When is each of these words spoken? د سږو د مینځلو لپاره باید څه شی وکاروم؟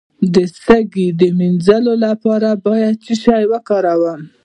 د 0.33 0.35
سږو 0.61 1.05
د 1.19 1.21
مینځلو 1.37 1.93
لپاره 2.05 2.49
باید 2.65 2.95
څه 3.05 3.13
شی 3.23 3.43
وکاروم؟ 3.51 4.21